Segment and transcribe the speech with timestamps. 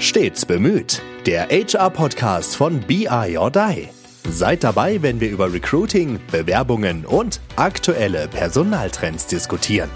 [0.00, 1.02] Stets bemüht.
[1.26, 3.88] Der HR-Podcast von BI or Die.
[4.30, 9.90] Seid dabei, wenn wir über Recruiting, Bewerbungen und aktuelle Personaltrends diskutieren.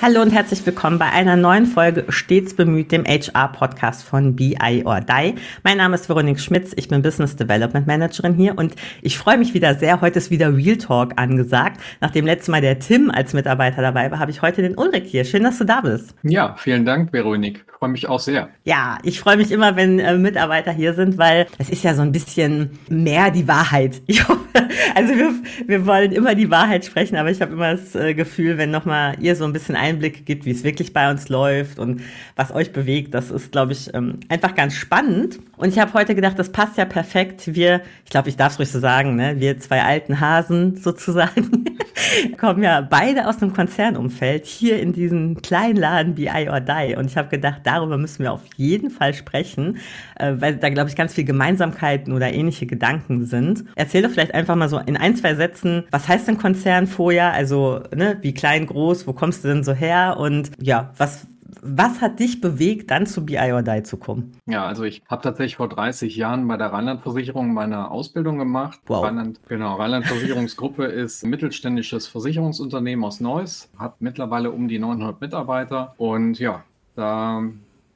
[0.00, 5.00] Hallo und herzlich willkommen bei einer neuen Folge Stets bemüht, dem HR-Podcast von BI or
[5.00, 5.34] Die.
[5.64, 9.54] Mein Name ist Veronique Schmitz, ich bin Business Development Managerin hier und ich freue mich
[9.54, 10.00] wieder sehr.
[10.00, 11.80] Heute ist wieder Real Talk angesagt.
[12.00, 15.24] Nachdem letztes Mal der Tim als Mitarbeiter dabei war, habe ich heute den Ulrich hier.
[15.24, 16.14] Schön, dass du da bist.
[16.22, 17.64] Ja, vielen Dank, Veronique.
[17.66, 18.50] Ich freue mich auch sehr.
[18.62, 22.02] Ja, ich freue mich immer, wenn äh, Mitarbeiter hier sind, weil es ist ja so
[22.02, 24.00] ein bisschen mehr die Wahrheit.
[24.28, 25.32] Hoffe, also wir,
[25.66, 29.16] wir wollen immer die Wahrheit sprechen, aber ich habe immer das äh, Gefühl, wenn nochmal
[29.20, 32.02] ihr so ein bisschen Einblicke gibt, wie es wirklich bei uns läuft und
[32.36, 35.38] was euch bewegt, das ist, glaube ich, ähm, einfach ganz spannend.
[35.58, 37.54] Und ich habe heute gedacht, das passt ja perfekt.
[37.54, 39.40] Wir, ich glaube, ich darf es ruhig so sagen, ne?
[39.40, 41.64] wir zwei alten Hasen sozusagen,
[42.38, 46.94] kommen ja beide aus einem Konzernumfeld hier in diesen kleinen Laden BI or Die.
[46.96, 49.78] Und ich habe gedacht, darüber müssen wir auf jeden Fall sprechen,
[50.16, 53.64] äh, weil da, glaube ich, ganz viel Gemeinsamkeiten oder ähnliche Gedanken sind.
[53.74, 57.32] Erzähl doch vielleicht einfach mal so in ein, zwei Sätzen, was heißt denn Konzern vorher?
[57.32, 60.18] Also, ne, wie klein, groß, wo kommst du denn so her?
[60.18, 61.26] Und ja, was,
[61.62, 64.32] was hat dich bewegt, dann zu BI or Die zu kommen?
[64.46, 68.80] Ja, also ich habe tatsächlich vor 30 Jahren bei der Rheinland-Versicherung meine Ausbildung gemacht.
[68.86, 69.04] Wow.
[69.04, 75.94] Rheinland, genau, Rheinland-Versicherungsgruppe ist ein mittelständisches Versicherungsunternehmen aus Neuss, hat mittlerweile um die 900 Mitarbeiter
[75.96, 76.64] und ja,
[76.94, 77.42] da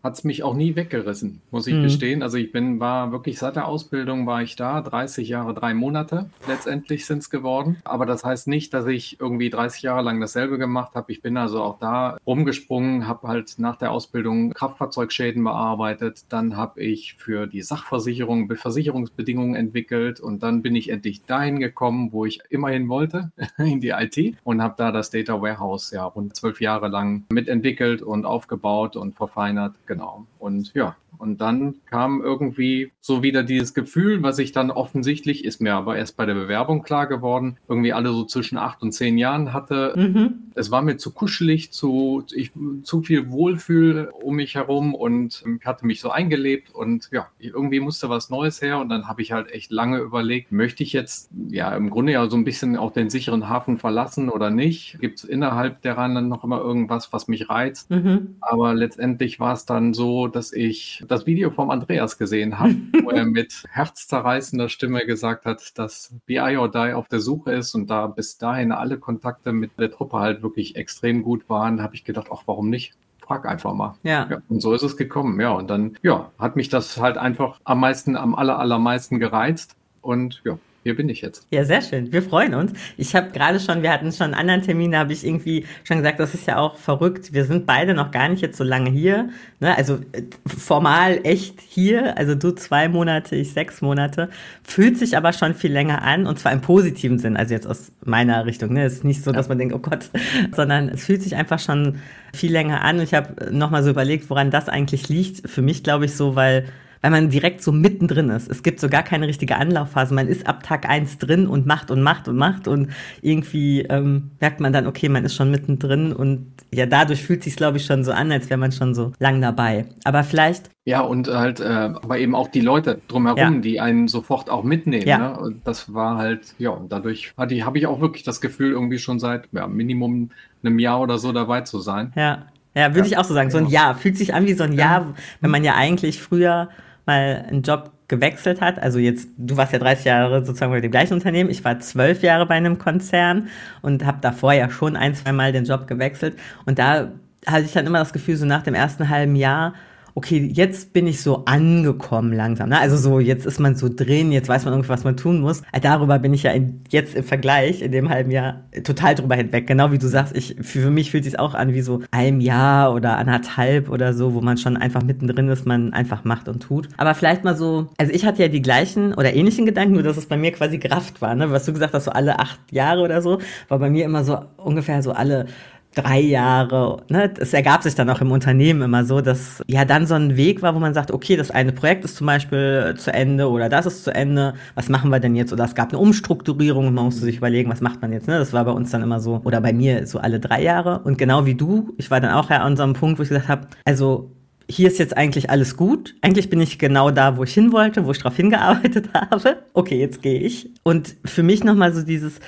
[0.03, 1.83] hat es mich auch nie weggerissen, muss ich Mhm.
[1.83, 2.23] gestehen.
[2.23, 6.29] Also ich bin, war wirklich seit der Ausbildung war ich da, 30 Jahre, drei Monate
[6.49, 7.77] letztendlich sind es geworden.
[7.85, 11.13] Aber das heißt nicht, dass ich irgendwie 30 Jahre lang dasselbe gemacht habe.
[11.13, 16.23] Ich bin also auch da rumgesprungen, habe halt nach der Ausbildung Kraftfahrzeugschäden bearbeitet.
[16.29, 21.59] Dann habe ich für die Sachversicherung Be- Versicherungsbedingungen entwickelt und dann bin ich endlich dahin
[21.61, 26.05] gekommen, wo ich immerhin wollte, in die IT und habe da das Data Warehouse ja
[26.05, 29.75] rund zwölf Jahre lang mitentwickelt und aufgebaut und verfeinert.
[29.93, 30.27] Genau.
[30.39, 35.61] Und ja, und dann kam irgendwie so wieder dieses Gefühl, was ich dann offensichtlich, ist
[35.61, 39.17] mir aber erst bei der Bewerbung klar geworden, irgendwie alle so zwischen acht und zehn
[39.17, 39.95] Jahren hatte.
[39.97, 40.51] Mhm.
[40.57, 42.51] Es war mir zu kuschelig, zu, ich,
[42.83, 47.79] zu viel Wohlfühl um mich herum und ich hatte mich so eingelebt und ja, irgendwie
[47.79, 51.31] musste was Neues her und dann habe ich halt echt lange überlegt, möchte ich jetzt
[51.51, 54.99] ja im Grunde ja so ein bisschen auch den sicheren Hafen verlassen oder nicht?
[55.01, 57.91] Gibt es innerhalb der Rheinland noch immer irgendwas, was mich reizt?
[57.93, 58.35] Mhm.
[58.41, 63.11] Aber letztendlich war es dann so, dass ich das Video vom Andreas gesehen habe, wo
[63.11, 67.89] er mit herzzerreißender Stimme gesagt hat, dass BI or Die auf der Suche ist und
[67.89, 72.05] da bis dahin alle Kontakte mit der Truppe halt wirklich extrem gut waren, habe ich
[72.05, 72.95] gedacht, ach, warum nicht?
[73.21, 73.95] Frag einfach mal.
[74.03, 74.27] Ja.
[74.29, 75.53] Ja, und so ist es gekommen, ja.
[75.53, 79.77] Und dann, ja, hat mich das halt einfach am meisten, am aller, allermeisten gereizt.
[80.01, 81.47] Und ja, hier bin ich jetzt.
[81.51, 82.13] Ja, sehr schön.
[82.13, 82.73] Wir freuen uns.
[82.97, 85.99] Ich habe gerade schon, wir hatten schon einen anderen Termin, da habe ich irgendwie schon
[85.99, 87.33] gesagt, das ist ja auch verrückt.
[87.33, 89.29] Wir sind beide noch gar nicht jetzt so lange hier.
[89.61, 89.77] Ne?
[89.77, 92.19] Also äh, formal echt hier.
[92.19, 94.29] Also du zwei Monate, ich sechs Monate.
[94.65, 97.37] Fühlt sich aber schon viel länger an und zwar im positiven Sinn.
[97.37, 98.73] Also jetzt aus meiner Richtung.
[98.73, 98.85] Ne?
[98.85, 100.11] Es ist nicht so, dass man denkt, oh Gott,
[100.57, 102.01] sondern es fühlt sich einfach schon
[102.35, 102.97] viel länger an.
[102.97, 105.49] Und ich habe nochmal so überlegt, woran das eigentlich liegt.
[105.49, 106.67] Für mich glaube ich so, weil
[107.03, 108.49] weil man direkt so mittendrin ist.
[108.51, 110.15] Es gibt so gar keine richtige Anlaufphase.
[110.15, 112.91] Man ist ab Tag eins drin und macht und macht und macht und
[113.21, 117.57] irgendwie ähm, merkt man dann, okay, man ist schon mittendrin und ja, dadurch fühlt sich
[117.57, 119.87] glaube ich schon so an, als wäre man schon so lang dabei.
[120.05, 123.61] Aber vielleicht, Ja, und halt, äh, aber eben auch die Leute drumherum, Ja.
[123.61, 125.07] die einen sofort auch mitnehmen.
[125.07, 125.19] Ja.
[125.19, 125.39] Ne?
[125.39, 128.71] Und das war halt, ja, und dadurch hatte ich, habe ich auch wirklich das Gefühl,
[128.73, 130.31] irgendwie schon seit ja, Minimum
[130.65, 132.13] einem Jahr oder so dabei zu sein.
[132.17, 133.67] ja, ja, würde Ja, ich auch so sagen, so ein.
[133.67, 133.95] Jahr.
[133.95, 136.71] Fühlt sich an wie so ein Jahr, wenn man ja eigentlich früher
[137.07, 138.79] mal einen Job gewechselt hat.
[138.79, 141.51] Also jetzt, du warst ja 30 Jahre sozusagen bei dem gleichen Unternehmen.
[141.51, 143.49] Ich war zwölf Jahre bei einem Konzern
[143.81, 146.39] und habe davor ja schon ein, zwei Mal den Job gewechselt.
[146.67, 147.13] Und da
[147.47, 149.75] hatte ich dann immer das Gefühl, so nach dem ersten halben Jahr,
[150.15, 152.69] okay, jetzt bin ich so angekommen langsam.
[152.69, 152.79] Ne?
[152.79, 155.63] Also so, jetzt ist man so drin, jetzt weiß man ungefähr, was man tun muss.
[155.73, 159.35] Äh, Darüber bin ich ja in, jetzt im Vergleich in dem halben Jahr total drüber
[159.35, 159.67] hinweg.
[159.67, 162.95] Genau wie du sagst, ich, für mich fühlt sich auch an wie so ein Jahr
[162.95, 166.89] oder anderthalb oder so, wo man schon einfach mittendrin ist, man einfach macht und tut.
[166.97, 170.17] Aber vielleicht mal so, also ich hatte ja die gleichen oder ähnlichen Gedanken, nur dass
[170.17, 171.35] es bei mir quasi gerafft war.
[171.35, 171.51] Ne?
[171.51, 173.39] Was du gesagt hast, so alle acht Jahre oder so,
[173.69, 175.47] war bei mir immer so ungefähr so alle
[175.95, 177.03] drei Jahre.
[177.09, 177.33] Ne?
[177.39, 180.63] Es ergab sich dann auch im Unternehmen immer so, dass ja dann so ein Weg
[180.63, 183.87] war, wo man sagt, okay, das eine Projekt ist zum Beispiel zu Ende oder das
[183.87, 185.53] ist zu Ende, was machen wir denn jetzt?
[185.53, 188.29] Oder es gab eine Umstrukturierung und man musste sich überlegen, was macht man jetzt?
[188.29, 188.39] Ne?
[188.39, 191.01] Das war bei uns dann immer so, oder bei mir so alle drei Jahre.
[191.01, 193.29] Und genau wie du, ich war dann auch ja an so einem Punkt, wo ich
[193.29, 194.31] gesagt habe, also
[194.69, 196.15] hier ist jetzt eigentlich alles gut.
[196.23, 199.59] Eigentlich bin ich genau da, wo ich hin wollte, wo ich drauf hingearbeitet habe.
[199.75, 200.71] Okay, jetzt gehe ich.
[200.83, 202.41] Und für mich nochmal so dieses,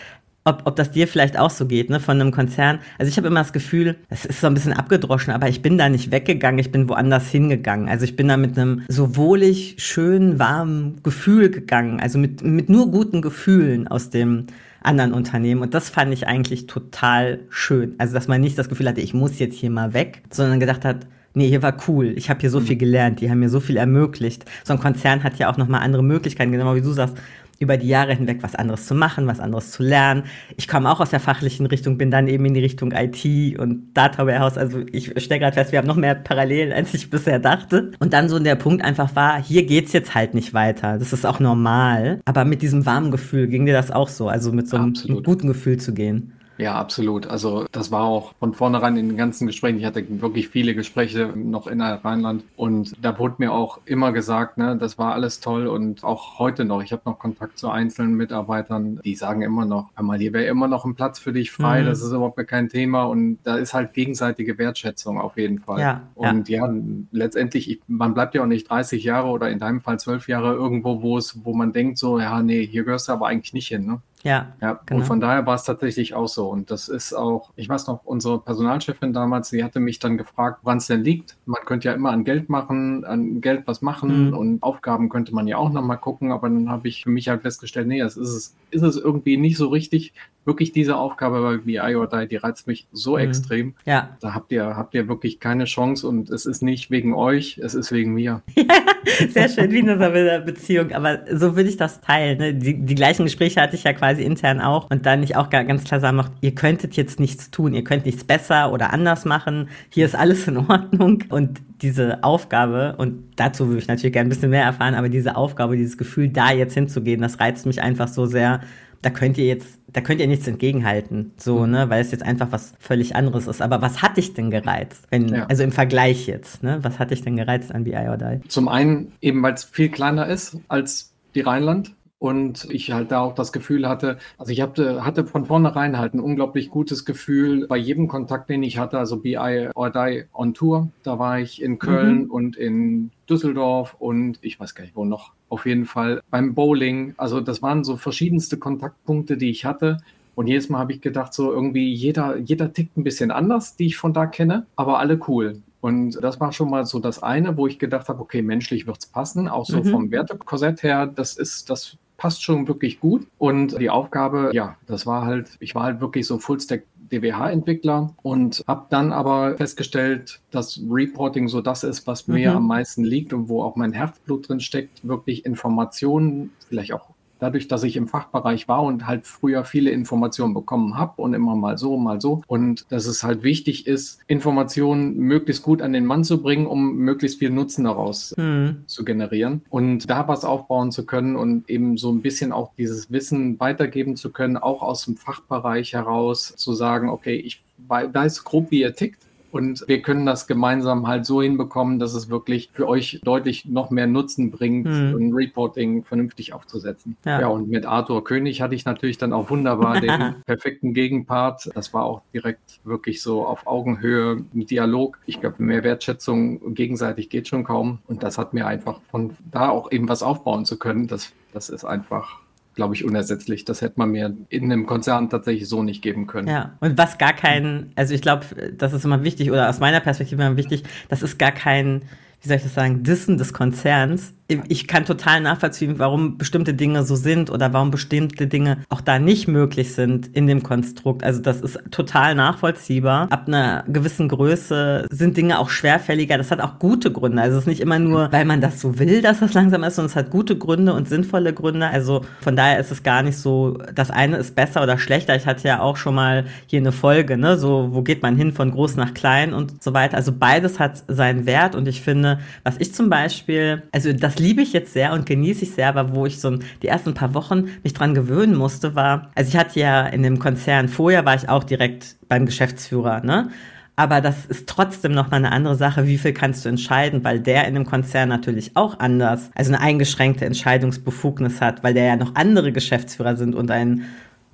[0.44, 2.78] ob, ob das dir vielleicht auch so geht, ne, von einem Konzern.
[2.98, 5.78] Also ich habe immer das Gefühl, es ist so ein bisschen abgedroschen, aber ich bin
[5.78, 7.88] da nicht weggegangen, ich bin woanders hingegangen.
[7.88, 12.68] Also ich bin da mit einem so wohlig, schön, warmen Gefühl gegangen, also mit, mit
[12.68, 14.46] nur guten Gefühlen aus dem
[14.82, 15.62] anderen Unternehmen.
[15.62, 17.94] Und das fand ich eigentlich total schön.
[17.96, 20.84] Also, dass man nicht das Gefühl hatte, ich muss jetzt hier mal weg, sondern gedacht
[20.84, 22.66] hat, nee, hier war cool, ich habe hier so mhm.
[22.66, 24.44] viel gelernt, die haben mir so viel ermöglicht.
[24.64, 27.16] So ein Konzern hat ja auch nochmal andere Möglichkeiten, genau wie du sagst,
[27.58, 30.24] über die Jahre hinweg was anderes zu machen, was anderes zu lernen.
[30.56, 33.94] Ich komme auch aus der fachlichen Richtung, bin dann eben in die Richtung IT und
[33.94, 34.58] Data Warehouse.
[34.58, 37.92] Also ich stelle gerade fest, wir haben noch mehr Parallelen, als ich bisher dachte.
[38.00, 40.98] Und dann so der Punkt einfach war, hier geht's jetzt halt nicht weiter.
[40.98, 42.20] Das ist auch normal.
[42.24, 45.22] Aber mit diesem warmen Gefühl ging dir das auch so, also mit so einem, einem
[45.22, 46.32] guten Gefühl zu gehen.
[46.58, 47.26] Ja, absolut.
[47.26, 49.78] Also das war auch von vornherein in den ganzen Gesprächen.
[49.78, 54.58] Ich hatte wirklich viele Gespräche noch in Rheinland und da wurde mir auch immer gesagt,
[54.58, 56.82] ne, das war alles toll und auch heute noch.
[56.82, 60.68] Ich habe noch Kontakt zu einzelnen Mitarbeitern, die sagen immer noch, einmal hier wäre immer
[60.68, 61.82] noch ein Platz für dich frei.
[61.82, 61.86] Mhm.
[61.86, 65.80] Das ist überhaupt kein Thema und da ist halt gegenseitige Wertschätzung auf jeden Fall.
[65.80, 66.74] Ja, und ja, ja
[67.10, 70.54] letztendlich, ich, man bleibt ja auch nicht 30 Jahre oder in deinem Fall 12 Jahre
[70.54, 73.68] irgendwo, wo es, wo man denkt so, ja, nee, hier gehörst du aber eigentlich nicht
[73.68, 73.86] hin.
[73.86, 74.00] Ne?
[74.24, 75.00] Ja, ja genau.
[75.00, 76.48] und von daher war es tatsächlich auch so.
[76.48, 80.60] Und das ist auch, ich weiß noch, unsere Personalchefin damals, die hatte mich dann gefragt,
[80.62, 81.36] wann es denn liegt.
[81.44, 84.36] Man könnte ja immer an Geld machen, an Geld was machen mhm.
[84.36, 86.32] und Aufgaben könnte man ja auch nochmal gucken.
[86.32, 89.36] Aber dann habe ich für mich halt festgestellt, nee, das ist es, ist es irgendwie
[89.36, 93.24] nicht so richtig wirklich diese Aufgabe bei BI or Die, die reizt mich so mhm.
[93.24, 93.74] extrem.
[93.84, 94.16] Ja.
[94.20, 97.74] Da habt ihr, habt ihr wirklich keine Chance und es ist nicht wegen euch, es
[97.74, 98.42] ist wegen mir.
[99.30, 102.38] Sehr schön, wie in einer Beziehung, aber so würde ich das teilen.
[102.38, 102.54] Ne?
[102.54, 105.84] Die, die gleichen Gespräche hatte ich ja quasi intern auch und dann nicht auch ganz
[105.84, 110.06] klar sagen, ihr könntet jetzt nichts tun, ihr könnt nichts besser oder anders machen, hier
[110.06, 114.50] ist alles in Ordnung und diese Aufgabe, und dazu würde ich natürlich gerne ein bisschen
[114.50, 118.26] mehr erfahren, aber diese Aufgabe, dieses Gefühl, da jetzt hinzugehen, das reizt mich einfach so
[118.26, 118.60] sehr,
[119.04, 121.70] da könnt ihr jetzt, da könnt ihr nichts entgegenhalten, so, mhm.
[121.70, 123.60] ne, weil es jetzt einfach was völlig anderes ist.
[123.60, 125.06] Aber was hat dich denn gereizt?
[125.10, 125.46] Wenn, ja.
[125.46, 126.78] Also im Vergleich jetzt, ne?
[126.82, 128.40] Was hat dich denn gereizt an BI or Die?
[128.48, 133.20] Zum einen eben, weil es viel kleiner ist als die Rheinland und ich halt da
[133.20, 137.66] auch das Gefühl hatte, also ich hatte, hatte von vornherein halt ein unglaublich gutes Gefühl
[137.66, 141.60] bei jedem Kontakt, den ich hatte, also BI or Die on Tour, da war ich
[141.60, 142.30] in Köln mhm.
[142.30, 147.14] und in Düsseldorf und ich weiß gar nicht wo noch, auf jeden Fall beim Bowling,
[147.16, 149.98] also das waren so verschiedenste Kontaktpunkte, die ich hatte
[150.34, 153.86] und jedes Mal habe ich gedacht, so irgendwie jeder, jeder tickt ein bisschen anders, die
[153.86, 155.62] ich von da kenne, aber alle cool.
[155.80, 158.98] Und das war schon mal so das eine, wo ich gedacht habe, okay, menschlich wird
[159.00, 159.84] es passen, auch so mhm.
[159.84, 163.26] vom Wertekorsett her, das ist, das passt schon wirklich gut.
[163.38, 168.64] Und die Aufgabe, ja, das war halt, ich war halt wirklich so Fullstack DWH-Entwickler und
[168.66, 172.56] habe dann aber festgestellt, dass Reporting so das ist, was mir mhm.
[172.56, 177.13] am meisten liegt und wo auch mein Herzblut drin steckt, wirklich Informationen, vielleicht auch
[177.44, 181.54] dadurch, dass ich im Fachbereich war und halt früher viele Informationen bekommen habe und immer
[181.54, 182.42] mal so, mal so.
[182.46, 186.96] Und dass es halt wichtig ist, Informationen möglichst gut an den Mann zu bringen, um
[186.96, 188.84] möglichst viel Nutzen daraus mhm.
[188.86, 193.12] zu generieren und da was aufbauen zu können und eben so ein bisschen auch dieses
[193.12, 198.70] Wissen weitergeben zu können, auch aus dem Fachbereich heraus zu sagen, okay, ich weiß grob,
[198.70, 199.20] wie ihr tickt
[199.54, 203.90] und wir können das gemeinsam halt so hinbekommen, dass es wirklich für euch deutlich noch
[203.90, 205.14] mehr Nutzen bringt, mhm.
[205.16, 207.16] ein Reporting vernünftig aufzusetzen.
[207.24, 207.42] Ja.
[207.42, 211.70] ja, und mit Arthur König hatte ich natürlich dann auch wunderbar den perfekten Gegenpart.
[211.72, 215.20] Das war auch direkt wirklich so auf Augenhöhe ein Dialog.
[215.24, 218.00] Ich glaube, mehr Wertschätzung gegenseitig geht schon kaum.
[218.08, 221.06] Und das hat mir einfach von da auch eben was aufbauen zu können.
[221.06, 222.40] Das, das ist einfach
[222.74, 223.64] glaube ich, unersetzlich.
[223.64, 226.48] Das hätte man mir in einem Konzern tatsächlich so nicht geben können.
[226.48, 228.44] Ja, und was gar kein, also ich glaube,
[228.76, 232.02] das ist immer wichtig, oder aus meiner Perspektive immer wichtig, das ist gar kein,
[232.42, 237.04] wie soll ich das sagen, Dissen des Konzerns, ich kann total nachvollziehen, warum bestimmte Dinge
[237.04, 241.24] so sind oder warum bestimmte Dinge auch da nicht möglich sind in dem Konstrukt.
[241.24, 243.32] Also das ist total nachvollziehbar.
[243.32, 246.36] Ab einer gewissen Größe sind Dinge auch schwerfälliger.
[246.36, 247.40] Das hat auch gute Gründe.
[247.40, 249.96] Also es ist nicht immer nur, weil man das so will, dass das langsam ist,
[249.96, 251.86] sondern es hat gute Gründe und sinnvolle Gründe.
[251.88, 255.34] Also von daher ist es gar nicht so, das eine ist besser oder schlechter.
[255.36, 258.52] Ich hatte ja auch schon mal hier eine Folge, ne, so wo geht man hin
[258.52, 260.18] von groß nach klein und so weiter.
[260.18, 264.42] Also beides hat seinen Wert und ich finde, was ich zum Beispiel, also das das
[264.42, 267.34] liebe ich jetzt sehr und genieße ich sehr, aber wo ich so die ersten paar
[267.34, 271.36] Wochen mich dran gewöhnen musste, war, also ich hatte ja in dem Konzern vorher war
[271.36, 273.50] ich auch direkt beim Geschäftsführer, ne?
[273.96, 277.38] Aber das ist trotzdem noch mal eine andere Sache, wie viel kannst du entscheiden, weil
[277.38, 282.16] der in einem Konzern natürlich auch anders, also eine eingeschränkte Entscheidungsbefugnis hat, weil der ja
[282.16, 284.02] noch andere Geschäftsführer sind und ein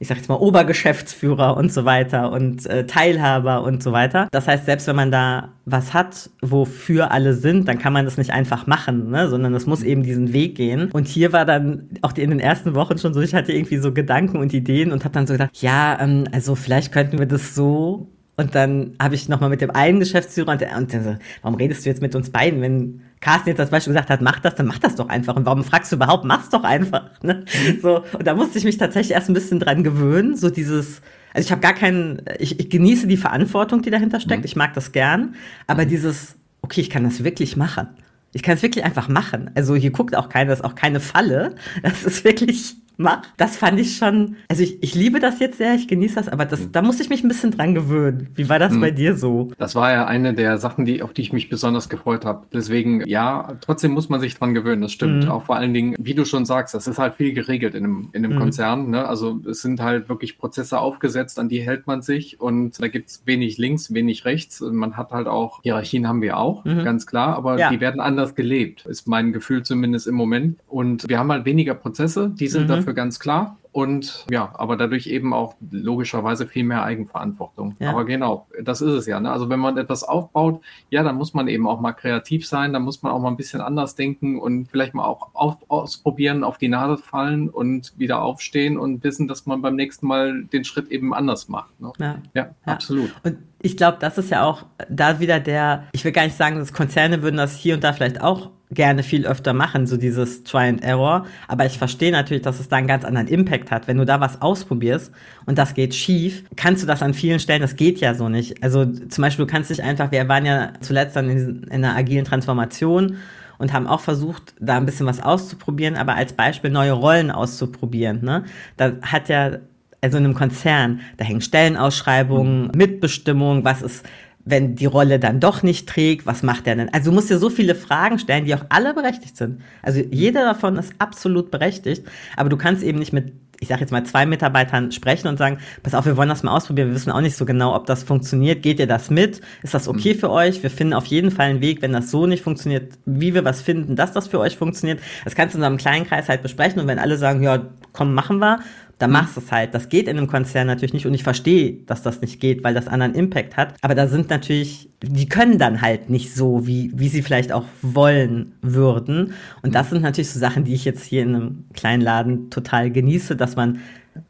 [0.01, 4.29] ich sag jetzt mal, Obergeschäftsführer und so weiter und äh, Teilhaber und so weiter.
[4.33, 8.17] Das heißt, selbst wenn man da was hat, wofür alle sind, dann kann man das
[8.17, 9.29] nicht einfach machen, ne?
[9.29, 10.91] sondern es muss eben diesen Weg gehen.
[10.91, 13.93] Und hier war dann auch in den ersten Wochen schon so, ich hatte irgendwie so
[13.93, 17.55] Gedanken und Ideen und habe dann so gedacht, ja, ähm, also vielleicht könnten wir das
[17.55, 18.09] so
[18.41, 21.57] und dann habe ich nochmal mit dem einen Geschäftsführer und, der, und der so, warum
[21.59, 22.63] redest du jetzt mit uns beiden?
[22.63, 25.37] Wenn Carsten jetzt das Beispiel gesagt hat, mach das, dann mach das doch einfach.
[25.37, 27.11] Und warum fragst du überhaupt, mach's doch einfach.
[27.23, 27.45] Ne?
[27.83, 31.03] So, und da musste ich mich tatsächlich erst ein bisschen dran gewöhnen, so dieses,
[31.35, 34.47] also ich habe gar keinen, ich, ich genieße die Verantwortung, die dahinter steckt, mhm.
[34.47, 35.35] ich mag das gern,
[35.67, 35.89] aber mhm.
[35.89, 37.89] dieses, okay, ich kann das wirklich machen.
[38.33, 39.51] Ich kann es wirklich einfach machen.
[39.55, 41.57] Also hier guckt auch keiner, das ist auch keine Falle.
[41.83, 43.33] Das ist wirklich macht.
[43.37, 46.45] Das fand ich schon, also ich, ich liebe das jetzt sehr, ich genieße das, aber
[46.45, 46.73] das, mhm.
[46.73, 48.29] da musste ich mich ein bisschen dran gewöhnen.
[48.35, 48.81] Wie war das mhm.
[48.81, 49.51] bei dir so?
[49.59, 52.47] Das war ja eine der Sachen, die, auf die ich mich besonders gefreut habe.
[52.53, 55.25] Deswegen, ja, trotzdem muss man sich dran gewöhnen, das stimmt.
[55.25, 55.31] Mhm.
[55.31, 58.09] Auch vor allen Dingen, wie du schon sagst, das ist halt viel geregelt in einem,
[58.13, 58.41] in einem mhm.
[58.41, 58.91] Konzern.
[58.91, 59.07] Ne?
[59.07, 63.09] Also es sind halt wirklich Prozesse aufgesetzt, an die hält man sich und da gibt
[63.09, 64.61] es wenig links, wenig rechts.
[64.61, 66.85] Man hat halt auch, Hierarchien haben wir auch, mhm.
[66.85, 67.71] ganz klar, aber ja.
[67.71, 70.59] die werden anders gelebt, ist mein Gefühl zumindest im Moment.
[70.69, 72.69] Und wir haben halt weniger Prozesse, die sind mhm.
[72.91, 73.57] Dafür ganz klar.
[73.73, 77.77] Und ja, aber dadurch eben auch logischerweise viel mehr Eigenverantwortung.
[77.79, 77.91] Ja.
[77.91, 79.21] Aber genau, das ist es ja.
[79.21, 79.31] Ne?
[79.31, 82.83] Also wenn man etwas aufbaut, ja, dann muss man eben auch mal kreativ sein, dann
[82.83, 86.59] muss man auch mal ein bisschen anders denken und vielleicht mal auch auf, ausprobieren, auf
[86.59, 90.89] die Nase fallen und wieder aufstehen und wissen, dass man beim nächsten Mal den Schritt
[90.89, 91.81] eben anders macht.
[91.81, 91.93] Ne?
[92.01, 92.19] Ja.
[92.35, 93.15] ja, ja, absolut.
[93.23, 96.57] Und ich glaube, das ist ja auch da wieder der, ich will gar nicht sagen,
[96.57, 100.45] dass Konzerne würden das hier und da vielleicht auch gerne viel öfter machen, so dieses
[100.45, 101.27] Try and Error.
[101.49, 103.89] Aber ich verstehe natürlich, dass es da einen ganz anderen Impact hat.
[103.89, 105.13] Wenn du da was ausprobierst
[105.47, 108.63] und das geht schief, kannst du das an vielen Stellen, das geht ja so nicht.
[108.63, 111.97] Also zum Beispiel, du kannst dich einfach, wir waren ja zuletzt dann in, in einer
[111.97, 113.17] agilen Transformation
[113.59, 118.25] und haben auch versucht, da ein bisschen was auszuprobieren, aber als Beispiel neue Rollen auszuprobieren.
[118.25, 118.45] Ne?
[118.77, 119.59] Da hat ja
[120.01, 122.71] also in einem Konzern, da hängen Stellenausschreibungen.
[122.75, 124.07] Mitbestimmung, was ist
[124.45, 126.89] wenn die Rolle dann doch nicht trägt, was macht er denn?
[126.93, 129.61] Also du musst dir so viele Fragen stellen, die auch alle berechtigt sind.
[129.83, 132.07] Also jeder davon ist absolut berechtigt,
[132.37, 135.59] aber du kannst eben nicht mit, ich sage jetzt mal, zwei Mitarbeitern sprechen und sagen,
[135.83, 138.03] pass auf, wir wollen das mal ausprobieren, wir wissen auch nicht so genau, ob das
[138.03, 139.43] funktioniert, geht ihr das mit?
[139.63, 140.19] Ist das okay mhm.
[140.19, 140.63] für euch?
[140.63, 143.61] Wir finden auf jeden Fall einen Weg, wenn das so nicht funktioniert, wie wir was
[143.61, 145.01] finden, dass das für euch funktioniert.
[145.25, 148.15] Das kannst du in einem kleinen Kreis halt besprechen und wenn alle sagen, ja, komm,
[148.15, 148.61] machen wir,
[149.01, 149.15] dann mhm.
[149.15, 149.75] machst du es halt.
[149.75, 152.75] Das geht in einem Konzern natürlich nicht und ich verstehe, dass das nicht geht, weil
[152.75, 153.75] das anderen Impact hat.
[153.81, 157.65] Aber da sind natürlich, die können dann halt nicht so, wie, wie sie vielleicht auch
[157.81, 159.33] wollen würden.
[159.63, 159.95] Und das mhm.
[159.95, 163.57] sind natürlich so Sachen, die ich jetzt hier in einem kleinen Laden total genieße, dass
[163.57, 163.81] man,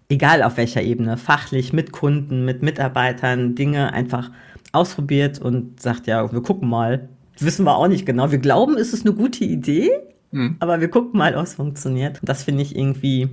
[0.08, 4.30] egal auf welcher Ebene, fachlich, mit Kunden, mit Mitarbeitern, Dinge einfach
[4.70, 7.08] ausprobiert und sagt, ja, wir gucken mal.
[7.40, 8.30] Wissen wir auch nicht genau.
[8.30, 9.90] Wir glauben, es ist eine gute Idee,
[10.30, 10.56] mhm.
[10.60, 12.20] aber wir gucken mal, ob es funktioniert.
[12.20, 13.30] Und das finde ich irgendwie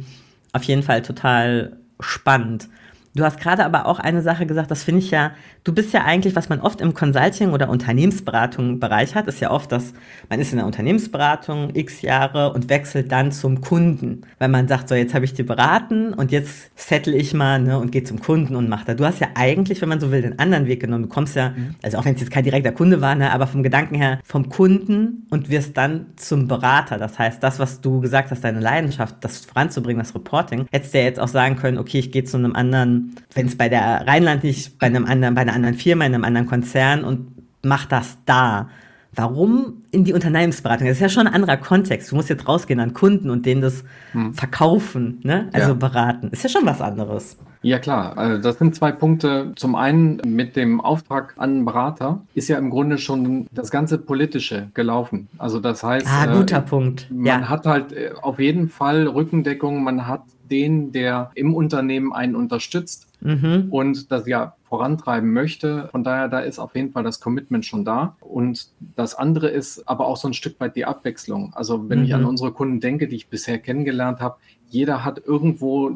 [0.57, 2.67] auf jeden Fall total spannend.
[3.17, 5.31] Du hast gerade aber auch eine Sache gesagt, das finde ich ja,
[5.63, 9.71] du bist ja eigentlich, was man oft im Consulting oder Unternehmensberatung-Bereich hat, ist ja oft,
[9.71, 9.93] dass
[10.29, 14.21] man ist in der Unternehmensberatung x Jahre und wechselt dann zum Kunden.
[14.37, 17.79] Weil man sagt, so jetzt habe ich dir beraten und jetzt settle ich mal ne,
[17.79, 18.93] und gehe zum Kunden und mache da.
[18.93, 21.03] Du hast ja eigentlich, wenn man so will, den anderen Weg genommen.
[21.03, 21.73] Du kommst ja, mhm.
[21.81, 24.47] also auch wenn es jetzt kein direkter Kunde war, ne, aber vom Gedanken her vom
[24.49, 26.99] Kunden und wirst dann zum Berater.
[26.99, 30.99] Das heißt, das, was du gesagt hast, deine Leidenschaft, das voranzubringen, das Reporting, hättest du
[30.99, 34.07] ja jetzt auch sagen können, okay, ich gehe zu einem anderen wenn es bei der
[34.07, 37.27] Rheinland nicht, bei einem anderen, bei einer anderen Firma, in einem anderen Konzern und
[37.63, 38.69] mach das da.
[39.13, 40.85] Warum in die Unternehmensberatung?
[40.85, 42.11] Das ist ja schon ein anderer Kontext.
[42.11, 44.35] Du musst jetzt rausgehen an Kunden und denen das hm.
[44.35, 45.49] verkaufen, ne?
[45.53, 45.73] also ja.
[45.73, 46.29] beraten.
[46.29, 47.37] Ist ja schon was anderes.
[47.63, 49.53] Ja klar, also das sind zwei Punkte.
[49.55, 54.69] Zum einen mit dem Auftrag an Berater ist ja im Grunde schon das ganze Politische
[54.73, 55.27] gelaufen.
[55.37, 57.07] Also das heißt, ah, guter äh, Punkt.
[57.09, 57.49] Man ja.
[57.49, 63.07] hat halt äh, auf jeden Fall Rückendeckung, man hat den, der im Unternehmen einen unterstützt
[63.21, 63.67] mhm.
[63.69, 65.87] und das ja vorantreiben möchte.
[65.91, 68.17] Von daher, da ist auf jeden Fall das Commitment schon da.
[68.19, 71.53] Und das andere ist aber auch so ein Stück weit die Abwechslung.
[71.53, 72.05] Also wenn mhm.
[72.05, 72.27] ich an mhm.
[72.27, 74.37] unsere Kunden denke, die ich bisher kennengelernt habe,
[74.69, 75.91] jeder hat irgendwo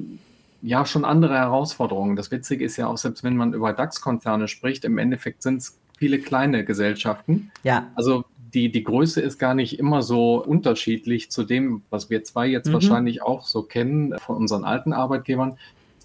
[0.62, 2.16] ja schon andere Herausforderungen.
[2.16, 5.78] Das Witzige ist ja auch, selbst wenn man über DAX-Konzerne spricht, im Endeffekt sind es
[5.98, 7.52] viele kleine Gesellschaften.
[7.64, 7.88] Ja.
[7.96, 12.48] Also die, die Größe ist gar nicht immer so unterschiedlich zu dem, was wir zwei
[12.48, 12.74] jetzt mhm.
[12.74, 15.58] wahrscheinlich auch so kennen von unseren alten Arbeitgebern.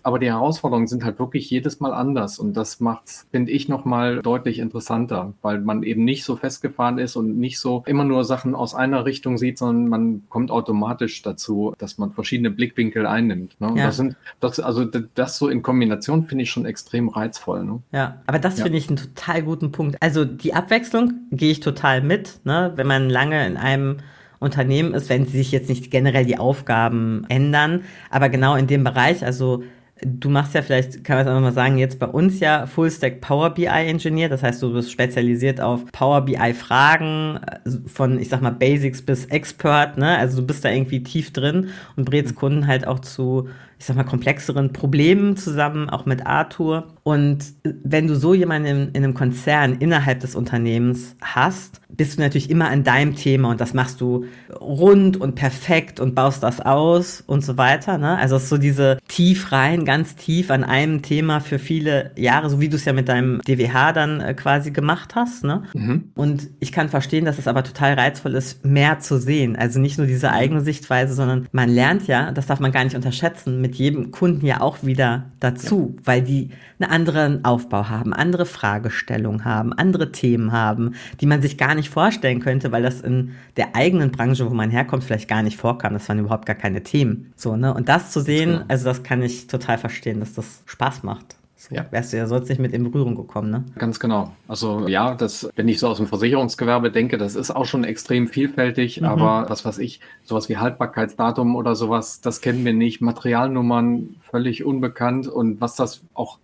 [0.06, 4.22] Aber die Herausforderungen sind halt wirklich jedes Mal anders und das macht, finde ich, nochmal
[4.22, 8.54] deutlich interessanter, weil man eben nicht so festgefahren ist und nicht so immer nur Sachen
[8.54, 13.60] aus einer Richtung sieht, sondern man kommt automatisch dazu, dass man verschiedene Blickwinkel einnimmt.
[13.60, 13.72] Ne?
[13.74, 13.86] Ja.
[13.86, 17.64] Das sind, das, also das so in Kombination finde ich schon extrem reizvoll.
[17.64, 17.82] Ne?
[17.90, 18.62] Ja, aber das ja.
[18.62, 19.96] finde ich einen total guten Punkt.
[20.00, 22.72] Also die Abwechslung gehe ich total mit, ne?
[22.76, 23.96] wenn man lange in einem
[24.38, 29.24] Unternehmen ist, wenn sich jetzt nicht generell die Aufgaben ändern, aber genau in dem Bereich,
[29.24, 29.64] also
[30.02, 33.22] Du machst ja vielleicht, kann man es auch nochmal sagen, jetzt bei uns ja Fullstack
[33.22, 34.28] Power BI Engineer.
[34.28, 39.00] Das heißt, du bist spezialisiert auf Power BI Fragen äh, von, ich sag mal, Basics
[39.00, 40.18] bis Expert, ne?
[40.18, 42.38] Also du bist da irgendwie tief drin und brätst mhm.
[42.38, 46.88] Kunden halt auch zu ich sag mal, komplexeren Problemen zusammen, auch mit Arthur.
[47.02, 52.22] Und wenn du so jemanden in, in, einem Konzern innerhalb des Unternehmens hast, bist du
[52.22, 54.24] natürlich immer an deinem Thema und das machst du
[54.58, 57.98] rund und perfekt und baust das aus und so weiter.
[57.98, 58.16] Ne?
[58.16, 62.50] Also es ist so diese tief rein, ganz tief an einem Thema für viele Jahre,
[62.50, 65.44] so wie du es ja mit deinem DWH dann äh, quasi gemacht hast.
[65.44, 65.62] Ne?
[65.74, 66.12] Mhm.
[66.14, 69.54] Und ich kann verstehen, dass es aber total reizvoll ist, mehr zu sehen.
[69.54, 72.96] Also nicht nur diese eigene Sichtweise, sondern man lernt ja, das darf man gar nicht
[72.96, 76.02] unterschätzen, mit jedem Kunden ja auch wieder dazu, ja.
[76.04, 81.58] weil die einen anderen Aufbau haben, andere Fragestellungen haben, andere Themen haben, die man sich
[81.58, 85.42] gar nicht vorstellen könnte, weil das in der eigenen Branche, wo man herkommt, vielleicht gar
[85.42, 85.94] nicht vorkam.
[85.94, 87.32] Das waren überhaupt gar keine Themen.
[87.34, 87.74] So, ne?
[87.74, 91.34] Und das zu sehen, also das kann ich total verstehen, dass das Spaß macht.
[91.58, 91.86] So ja.
[91.90, 93.64] wärst du ja sonst nicht mit in Berührung gekommen, ne?
[93.78, 94.32] Ganz genau.
[94.46, 98.28] Also ja, das, wenn ich so aus dem Versicherungsgewerbe denke, das ist auch schon extrem
[98.28, 99.06] vielfältig, mhm.
[99.06, 103.00] aber was weiß ich, sowas wie Haltbarkeitsdatum oder sowas, das kennen wir nicht.
[103.00, 106.38] Materialnummern völlig unbekannt und was das auch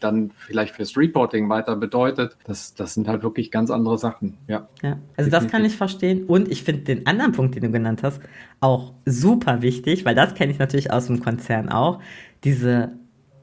[0.00, 4.38] dann vielleicht fürs Reporting weiter bedeutet, das, das sind halt wirklich ganz andere Sachen.
[4.48, 4.66] Ja.
[4.82, 4.98] ja.
[5.16, 6.24] Also das kann ich verstehen.
[6.24, 8.20] Und ich finde den anderen Punkt, den du genannt hast,
[8.60, 12.00] auch super wichtig, weil das kenne ich natürlich aus dem Konzern auch.
[12.44, 12.92] Diese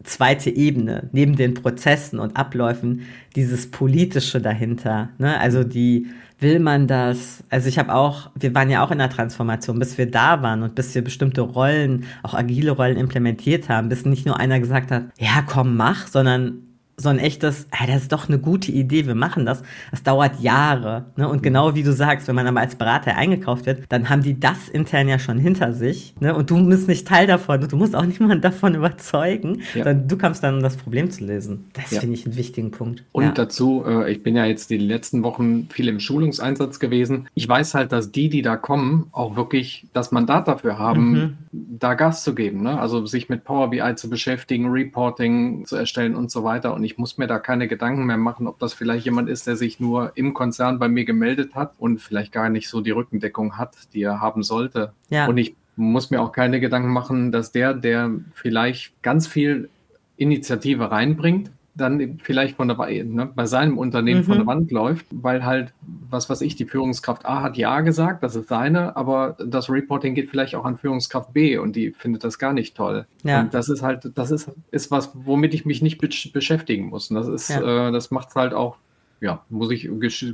[0.04, 3.02] zweite Ebene, neben den Prozessen und Abläufen,
[3.36, 5.10] dieses Politische dahinter.
[5.18, 5.40] Ne?
[5.40, 6.08] Also die,
[6.40, 7.44] will man das?
[7.50, 10.64] Also ich habe auch, wir waren ja auch in der Transformation, bis wir da waren
[10.64, 14.92] und bis wir bestimmte Rollen, auch agile Rollen implementiert haben, bis nicht nur einer gesagt
[14.92, 16.71] hat, ja komm, mach, sondern
[17.02, 19.64] so ein echtes, hey, das ist doch eine gute Idee, wir machen das.
[19.92, 21.06] Das dauert Jahre.
[21.16, 21.28] Ne?
[21.28, 24.40] Und genau wie du sagst, wenn man aber als Berater eingekauft wird, dann haben die
[24.40, 26.16] das intern ja schon hinter sich.
[26.20, 26.36] Ne?
[26.36, 27.68] Und du bist nicht Teil davon.
[27.68, 29.84] Du musst auch niemanden davon überzeugen, ja.
[29.84, 31.66] sondern du kommst dann, um das Problem zu lösen.
[31.74, 32.00] Das ja.
[32.00, 33.04] finde ich einen wichtigen Punkt.
[33.12, 33.32] Und ja.
[33.32, 37.28] dazu, äh, ich bin ja jetzt die letzten Wochen viel im Schulungseinsatz gewesen.
[37.34, 41.38] Ich weiß halt, dass die, die da kommen, auch wirklich das Mandat dafür haben, mhm.
[41.52, 42.64] da Gas zu geben.
[42.64, 42.80] Ne?
[42.80, 46.74] Also sich mit Power BI zu beschäftigen, Reporting zu erstellen und so weiter.
[46.74, 49.48] Und ich ich muss mir da keine Gedanken mehr machen, ob das vielleicht jemand ist,
[49.48, 52.92] der sich nur im Konzern bei mir gemeldet hat und vielleicht gar nicht so die
[52.92, 54.94] Rückendeckung hat, die er haben sollte.
[55.10, 55.28] Ja.
[55.28, 59.70] Und ich muss mir auch keine Gedanken machen, dass der, der vielleicht ganz viel
[60.18, 64.26] Initiative reinbringt, dann vielleicht von der, ne, bei seinem Unternehmen mhm.
[64.26, 64.48] von der mhm.
[64.48, 65.74] Wand läuft, weil halt,
[66.10, 70.14] was weiß ich, die Führungskraft A hat Ja gesagt, das ist seine, aber das Reporting
[70.14, 73.06] geht vielleicht auch an Führungskraft B und die findet das gar nicht toll.
[73.24, 73.42] Ja.
[73.42, 77.10] Und das ist halt, das ist, ist was, womit ich mich nicht beschäftigen muss.
[77.10, 77.88] Und das ist, ja.
[77.88, 78.78] äh, das macht es halt auch,
[79.22, 79.90] ja, muss ich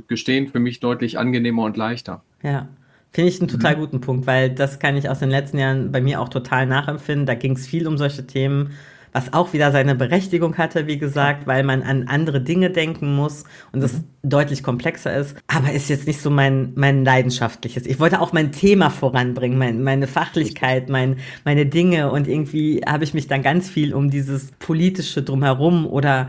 [0.08, 2.22] gestehen, für mich deutlich angenehmer und leichter.
[2.42, 2.68] Ja.
[3.10, 3.80] Finde ich einen total mhm.
[3.80, 7.26] guten Punkt, weil das kann ich aus den letzten Jahren bei mir auch total nachempfinden.
[7.26, 8.72] Da ging es viel um solche Themen
[9.12, 13.44] was auch wieder seine Berechtigung hatte, wie gesagt, weil man an andere Dinge denken muss
[13.72, 14.04] und das mhm.
[14.22, 15.36] deutlich komplexer ist.
[15.46, 17.86] Aber ist jetzt nicht so mein, mein leidenschaftliches.
[17.86, 23.04] Ich wollte auch mein Thema voranbringen, mein, meine Fachlichkeit, mein, meine Dinge und irgendwie habe
[23.04, 26.28] ich mich dann ganz viel um dieses politische drumherum oder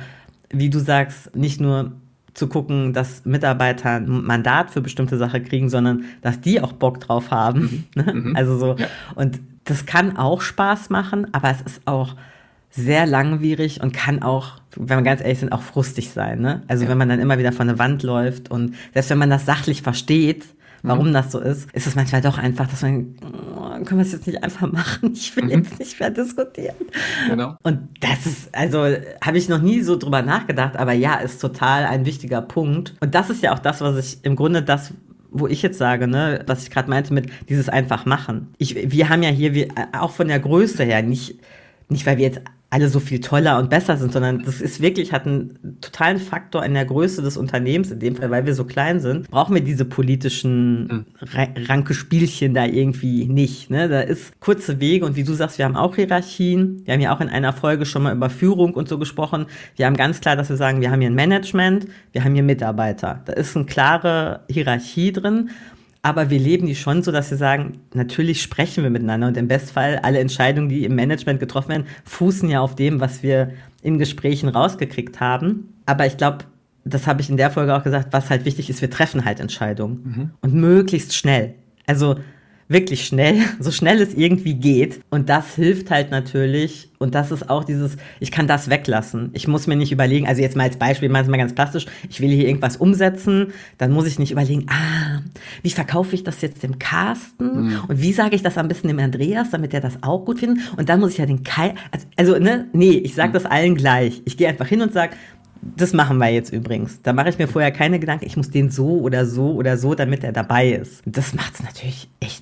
[0.51, 1.91] wie du sagst, nicht nur
[2.33, 6.99] zu gucken, dass Mitarbeiter ein Mandat für bestimmte Sachen kriegen, sondern dass die auch Bock
[6.99, 7.87] drauf haben.
[7.95, 8.03] Mhm.
[8.03, 8.13] Ne?
[8.13, 8.35] mhm.
[8.35, 8.75] Also so.
[8.77, 8.87] Ja.
[9.15, 12.15] Und das kann auch Spaß machen, aber es ist auch
[12.69, 16.39] sehr langwierig und kann auch, wenn wir ganz ehrlich sind, auch frustig sein.
[16.39, 16.61] Ne?
[16.67, 16.89] Also ja.
[16.89, 19.81] wenn man dann immer wieder vor eine Wand läuft und selbst wenn man das sachlich
[19.81, 20.45] versteht,
[20.83, 21.13] warum mhm.
[21.13, 23.15] das so ist, ist es manchmal doch einfach, dass man,
[23.55, 25.11] oh, können wir es jetzt nicht einfach machen?
[25.13, 25.49] Ich will mhm.
[25.49, 26.75] jetzt nicht mehr diskutieren.
[27.27, 27.55] Genau.
[27.63, 28.85] Und das ist, also
[29.21, 32.95] habe ich noch nie so drüber nachgedacht, aber ja, ist total ein wichtiger Punkt.
[32.99, 34.93] Und das ist ja auch das, was ich im Grunde das
[35.31, 38.47] wo ich jetzt sage, ne, was ich gerade meinte mit dieses einfach machen.
[38.57, 41.39] Ich, wir haben ja hier, wir, auch von der Größe her, nicht,
[41.87, 45.11] nicht weil wir jetzt alle so viel toller und besser sind, sondern das ist wirklich,
[45.11, 48.63] hat einen totalen Faktor in der Größe des Unternehmens, in dem Fall, weil wir so
[48.63, 51.05] klein sind, brauchen wir diese politischen mhm.
[51.67, 53.71] ranke Spielchen da irgendwie nicht.
[53.71, 53.89] Ne?
[53.89, 56.81] Da ist kurze Wege und wie du sagst, wir haben auch Hierarchien.
[56.85, 59.47] Wir haben ja auch in einer Folge schon mal über Führung und so gesprochen.
[59.75, 62.43] Wir haben ganz klar, dass wir sagen, wir haben hier ein Management, wir haben hier
[62.43, 63.21] Mitarbeiter.
[63.25, 65.49] Da ist eine klare Hierarchie drin
[66.01, 69.47] aber wir leben die schon so, dass wir sagen, natürlich sprechen wir miteinander und im
[69.47, 73.97] Bestfall alle Entscheidungen, die im Management getroffen werden, fußen ja auf dem, was wir in
[73.97, 75.73] Gesprächen rausgekriegt haben.
[75.85, 76.45] Aber ich glaube,
[76.85, 79.39] das habe ich in der Folge auch gesagt, was halt wichtig ist, wir treffen halt
[79.39, 80.29] Entscheidungen mhm.
[80.41, 81.55] und möglichst schnell.
[81.85, 82.15] Also
[82.69, 85.01] wirklich schnell, so schnell es irgendwie geht.
[85.09, 86.89] Und das hilft halt natürlich.
[86.99, 89.31] Und das ist auch dieses, ich kann das weglassen.
[89.33, 92.29] Ich muss mir nicht überlegen, also jetzt mal als Beispiel, mal ganz plastisch, ich will
[92.29, 95.21] hier irgendwas umsetzen, dann muss ich nicht überlegen, ah,
[95.63, 97.67] wie verkaufe ich das jetzt dem Carsten?
[97.67, 97.79] Mhm.
[97.87, 100.59] Und wie sage ich das am besten dem Andreas, damit er das auch gut findet?
[100.77, 103.33] Und dann muss ich ja den Kai, also, also ne, nee, ich sage mhm.
[103.33, 104.21] das allen gleich.
[104.25, 105.15] Ich gehe einfach hin und sage,
[105.61, 107.01] das machen wir jetzt übrigens.
[107.01, 109.95] Da mache ich mir vorher keine Gedanken, ich muss den so oder so oder so,
[109.95, 111.01] damit er dabei ist.
[111.05, 112.38] Das macht es natürlich echt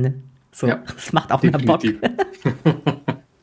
[0.00, 0.14] ne?
[0.52, 1.82] So, ja, das macht auch mehr Bock.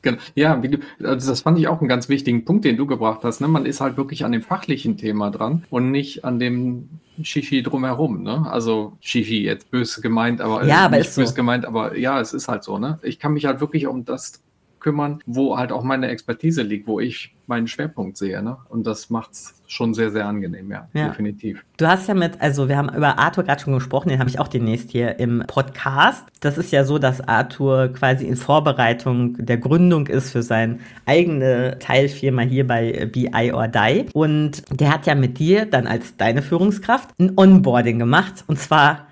[0.05, 0.19] Genau.
[0.35, 0.61] Ja,
[1.03, 3.41] also das fand ich auch einen ganz wichtigen Punkt, den du gebracht hast.
[3.41, 3.47] Ne?
[3.47, 6.89] Man ist halt wirklich an dem fachlichen Thema dran und nicht an dem
[7.23, 8.21] Shishi drumherum.
[8.21, 8.45] Ne?
[8.47, 11.33] Also Shishi jetzt böse gemeint, aber ja, aber nicht böse so.
[11.33, 12.77] gemeint, aber ja, es ist halt so.
[12.77, 12.99] Ne?
[13.01, 14.43] Ich kann mich halt wirklich um das
[14.85, 18.43] kümmern, wo halt auch meine Expertise liegt, wo ich meinen Schwerpunkt sehe.
[18.43, 18.57] Ne?
[18.69, 21.65] Und das macht es schon sehr, sehr angenehm, ja, ja, definitiv.
[21.77, 24.39] Du hast ja mit, also wir haben über Arthur gerade schon gesprochen, den habe ich
[24.39, 26.23] auch demnächst hier im Podcast.
[26.39, 31.79] Das ist ja so, dass Arthur quasi in Vorbereitung der Gründung ist für seine eigene
[31.79, 34.05] Teilfirma hier bei BI or Die.
[34.13, 38.43] Und der hat ja mit dir dann als deine Führungskraft ein Onboarding gemacht.
[38.45, 39.04] Und zwar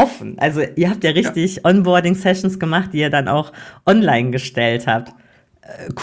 [0.00, 0.38] offen.
[0.38, 1.64] Also ihr habt ja richtig ja.
[1.64, 3.52] Onboarding-Sessions gemacht, die ihr dann auch
[3.86, 5.12] online gestellt habt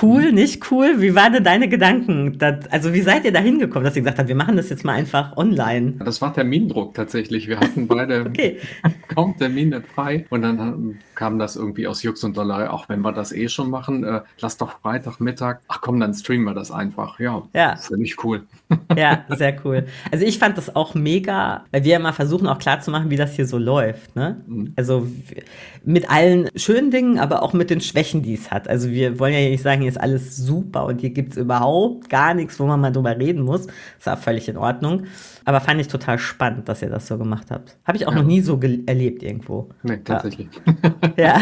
[0.01, 1.01] cool, nicht cool?
[1.01, 2.38] Wie waren denn deine Gedanken?
[2.38, 4.84] Das, also wie seid ihr da hingekommen, dass ihr gesagt habt, wir machen das jetzt
[4.84, 5.93] mal einfach online?
[6.03, 7.47] Das war Termindruck tatsächlich.
[7.47, 8.58] Wir hatten beide okay.
[9.08, 12.73] kaum Termine frei und dann kam das irgendwie aus Jux und Dollar.
[12.73, 15.60] Auch wenn wir das eh schon machen, äh, lass doch Freitagmittag.
[15.67, 17.19] Ach komm, dann streamen wir das einfach.
[17.19, 17.75] Ja, ja.
[17.75, 18.43] völlig cool.
[18.95, 19.86] Ja, sehr cool.
[20.12, 23.47] Also ich fand das auch mega, weil wir immer versuchen auch klarzumachen, wie das hier
[23.47, 24.15] so läuft.
[24.15, 24.38] Ne?
[24.47, 24.73] Mhm.
[24.75, 25.08] Also
[25.84, 28.67] mit allen schönen Dingen, aber auch mit den Schwächen, die es hat.
[28.67, 32.10] Also wir wollen ja nicht sagen, hier ist alles super und hier gibt es überhaupt
[32.10, 33.65] gar nichts, wo man mal drüber reden muss.
[33.65, 35.06] Das ist auch völlig in Ordnung.
[35.46, 37.76] Aber fand ich total spannend, dass ihr das so gemacht habt.
[37.86, 38.20] Habe ich auch ja.
[38.20, 39.70] noch nie so erlebt irgendwo.
[39.84, 40.50] Nee, tatsächlich.
[41.17, 41.39] Ja.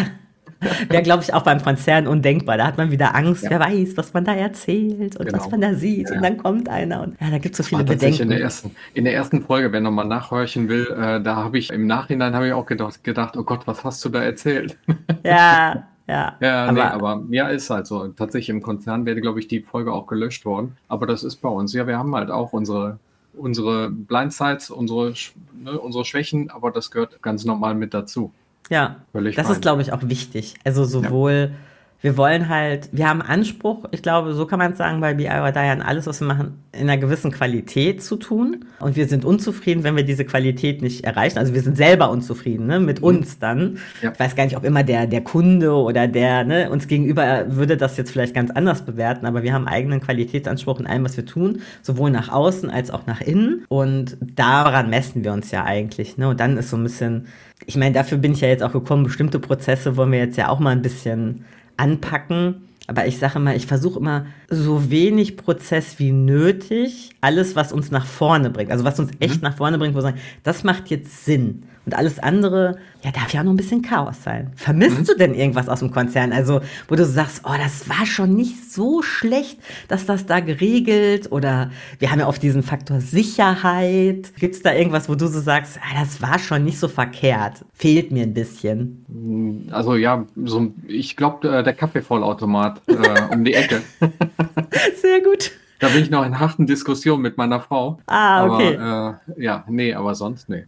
[0.88, 2.58] Wäre, glaube ich, auch beim Konzern undenkbar.
[2.58, 3.50] Da hat man wieder Angst, ja.
[3.52, 5.38] wer weiß, was man da erzählt und genau.
[5.38, 6.10] was man da sieht.
[6.10, 6.16] Ja.
[6.16, 8.24] Und dann kommt einer und ja, da gibt es so viele Bedenken.
[8.24, 11.72] In der, ersten, in der ersten Folge, wer nochmal nachhorchen will, äh, da habe ich
[11.72, 14.78] im Nachhinein habe ich auch gedacht, gedacht, oh Gott, was hast du da erzählt?
[15.24, 16.36] Ja, ja.
[16.40, 18.08] Ja, aber, nee, aber ja, ist halt so.
[18.10, 20.78] Tatsächlich im Konzern wäre, glaube ich, die Folge auch gelöscht worden.
[20.88, 21.74] Aber das ist bei uns.
[21.74, 23.00] Ja, wir haben halt auch unsere,
[23.34, 25.14] unsere Blindsides, unsere,
[25.58, 28.32] ne, unsere Schwächen, aber das gehört ganz normal mit dazu.
[28.70, 29.56] Ja, Völlig das fein.
[29.56, 30.56] ist, glaube ich, auch wichtig.
[30.64, 31.58] Also sowohl ja
[32.02, 35.28] wir wollen halt, wir haben Anspruch, ich glaube, so kann man es sagen, bei BI
[35.28, 38.66] or Die an alles, was wir machen, in einer gewissen Qualität zu tun.
[38.80, 41.40] Und wir sind unzufrieden, wenn wir diese Qualität nicht erreichen.
[41.40, 43.08] Also wir sind selber unzufrieden, ne, mit mhm.
[43.08, 43.80] uns dann.
[44.02, 44.12] Ja.
[44.12, 47.78] Ich weiß gar nicht, ob immer der, der Kunde oder der, ne, uns gegenüber würde
[47.78, 51.26] das jetzt vielleicht ganz anders bewerten, aber wir haben eigenen Qualitätsanspruch in allem, was wir
[51.26, 53.66] tun, sowohl nach außen als auch nach innen.
[53.70, 56.30] Und daran messen wir uns ja eigentlich, ne.
[56.30, 57.28] Und dann ist so ein bisschen,
[57.66, 60.50] ich meine, dafür bin ich ja jetzt auch gekommen, bestimmte Prozesse wollen wir jetzt ja
[60.50, 61.46] auch mal ein bisschen
[61.78, 62.70] anpacken.
[62.88, 67.92] Aber ich sage immer, ich versuche immer so wenig Prozess wie nötig, alles, was uns
[67.92, 69.50] nach vorne bringt, also was uns echt mhm.
[69.50, 71.64] nach vorne bringt, wo wir sagen, das macht jetzt Sinn.
[71.86, 74.52] Und alles andere, ja, darf ja auch noch ein bisschen Chaos sein.
[74.56, 75.06] Vermisst mhm.
[75.06, 76.34] du denn irgendwas aus dem Konzern?
[76.34, 81.32] Also, wo du sagst, oh, das war schon nicht so schlecht, dass das da geregelt
[81.32, 84.34] oder wir haben ja oft diesen Faktor Sicherheit.
[84.40, 87.64] Gibt es da irgendwas, wo du so sagst, ah, das war schon nicht so verkehrt?
[87.74, 89.68] Fehlt mir ein bisschen.
[89.72, 93.84] Also ja, so, ich glaube, äh, der Kaffeevollautomat äh, um die Ecke.
[94.96, 95.52] Sehr gut.
[95.80, 98.00] Da bin ich noch in harten Diskussionen mit meiner Frau.
[98.08, 98.78] Ah, okay.
[98.78, 100.66] Aber, äh, ja, nee, aber sonst, nee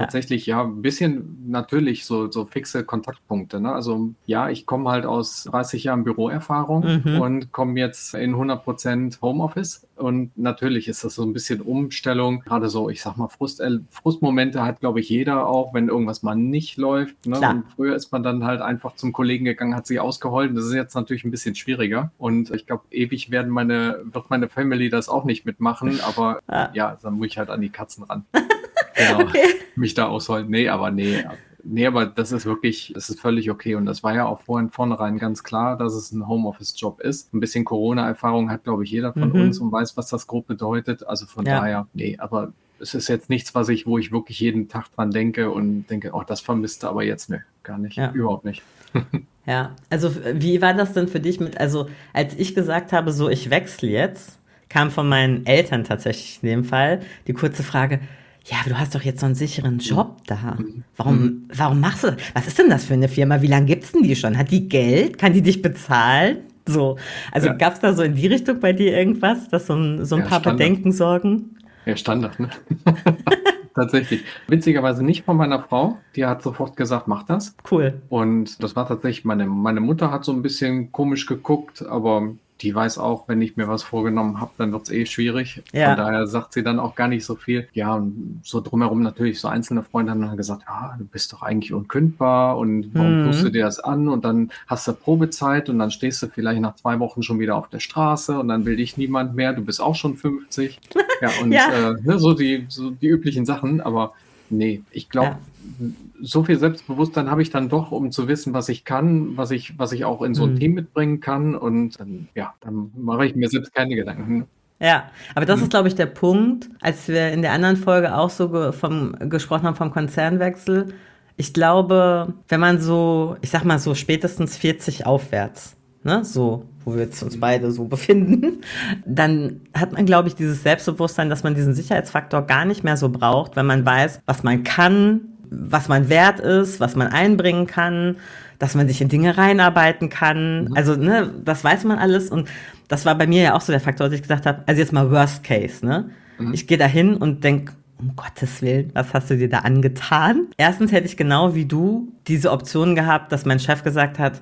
[0.00, 3.60] tatsächlich ja ein bisschen natürlich so, so fixe Kontaktpunkte.
[3.60, 3.72] Ne?
[3.72, 7.20] Also ja, ich komme halt aus 30 Jahren Büroerfahrung mhm.
[7.20, 9.86] und komme jetzt in 100 Prozent Homeoffice.
[9.96, 12.40] Und natürlich ist das so ein bisschen Umstellung.
[12.40, 16.22] Gerade so, ich sag mal, Frust, äh, Frustmomente hat, glaube ich, jeder auch, wenn irgendwas
[16.22, 17.26] mal nicht läuft.
[17.26, 17.64] Ne?
[17.76, 20.56] Früher ist man dann halt einfach zum Kollegen gegangen, hat sich ausgeheult.
[20.56, 22.10] Das ist jetzt natürlich ein bisschen schwieriger.
[22.16, 26.00] Und ich glaube, ewig werden meine, wird meine Family das auch nicht mitmachen.
[26.00, 28.24] Aber ja, ja dann muss ich halt an die Katzen ran.
[29.08, 29.44] genau, okay.
[29.76, 30.48] mich da ausholen.
[30.48, 31.24] Nee, aber nee.
[31.62, 33.74] Nee, aber das ist wirklich, das ist völlig okay.
[33.74, 37.34] Und das war ja auch vorhin vornherein ganz klar, dass es ein Homeoffice-Job ist.
[37.34, 39.42] Ein bisschen Corona-Erfahrung hat, glaube ich, jeder von mhm.
[39.42, 41.06] uns und weiß, was das grob bedeutet.
[41.06, 41.60] Also von ja.
[41.60, 45.10] daher, nee, aber es ist jetzt nichts, was ich, wo ich wirklich jeden Tag dran
[45.10, 48.10] denke und denke, oh, das vermisste aber jetzt, ne, gar nicht, ja.
[48.12, 48.62] überhaupt nicht.
[49.46, 53.28] ja, also wie war das denn für dich mit, also als ich gesagt habe, so
[53.28, 58.00] ich wechsle jetzt, kam von meinen Eltern tatsächlich in dem Fall die kurze Frage,
[58.46, 60.56] ja, aber du hast doch jetzt so einen sicheren Job da.
[60.96, 61.48] Warum, mhm.
[61.54, 62.16] warum machst du das?
[62.34, 63.42] Was ist denn das für eine Firma?
[63.42, 64.36] Wie lange gibt's denn die schon?
[64.36, 65.18] Hat die Geld?
[65.18, 66.38] Kann die dich bezahlen?
[66.66, 66.96] So.
[67.32, 67.54] Also ja.
[67.54, 70.28] gab's da so in die Richtung bei dir irgendwas, dass so ein, so ein ja,
[70.28, 70.58] paar Standard.
[70.58, 71.56] Bedenken sorgen?
[71.86, 72.50] Ja, Standard, ne?
[73.74, 74.24] tatsächlich.
[74.48, 75.98] Witzigerweise nicht von meiner Frau.
[76.16, 77.56] Die hat sofort gesagt, mach das.
[77.70, 78.00] Cool.
[78.08, 82.74] Und das war tatsächlich, meine, meine Mutter hat so ein bisschen komisch geguckt, aber die
[82.74, 85.62] weiß auch, wenn ich mir was vorgenommen habe, dann wird es eh schwierig.
[85.72, 85.88] Ja.
[85.88, 87.68] Von daher sagt sie dann auch gar nicht so viel.
[87.72, 91.42] Ja, und so drumherum natürlich, so einzelne Freunde haben dann gesagt, ja, du bist doch
[91.42, 93.26] eigentlich unkündbar und warum mhm.
[93.26, 94.08] tust du dir das an?
[94.08, 97.56] Und dann hast du Probezeit und dann stehst du vielleicht nach zwei Wochen schon wieder
[97.56, 100.78] auf der Straße und dann will dich niemand mehr, du bist auch schon 50.
[101.20, 101.92] ja, und ja.
[101.92, 104.14] Äh, ne, so, die, so die üblichen Sachen, aber
[104.50, 105.36] nee, ich glaube,
[105.80, 105.88] ja.
[106.20, 109.78] so viel Selbstbewusstsein habe ich dann doch, um zu wissen, was ich kann, was ich,
[109.78, 110.58] was ich auch in so ein mhm.
[110.58, 111.54] Team mitbringen kann.
[111.54, 114.46] Und dann, ja, dann mache ich mir selbst keine Gedanken.
[114.80, 115.64] Ja, aber das mhm.
[115.64, 119.14] ist, glaube ich, der Punkt, als wir in der anderen Folge auch so ge vom,
[119.28, 120.94] gesprochen haben vom Konzernwechsel.
[121.36, 126.94] Ich glaube, wenn man so, ich sag mal so spätestens 40 aufwärts, ne, so wo
[126.94, 128.60] wir jetzt uns beide so befinden,
[129.06, 133.08] dann hat man, glaube ich, dieses Selbstbewusstsein, dass man diesen Sicherheitsfaktor gar nicht mehr so
[133.08, 138.16] braucht, wenn man weiß, was man kann, was man wert ist, was man einbringen kann,
[138.58, 140.64] dass man sich in Dinge reinarbeiten kann.
[140.64, 140.76] Mhm.
[140.76, 142.30] Also, ne, das weiß man alles.
[142.30, 142.48] Und
[142.88, 144.92] das war bei mir ja auch so der Faktor, dass ich gesagt habe, also jetzt
[144.92, 146.10] mal Worst Case, ne?
[146.38, 146.54] Mhm.
[146.54, 150.46] Ich gehe da hin und denke, um Gottes Willen, was hast du dir da angetan?
[150.56, 154.40] Erstens hätte ich genau wie du diese Option gehabt, dass mein Chef gesagt hat,